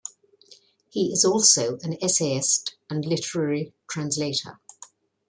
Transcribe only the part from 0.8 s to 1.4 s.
He is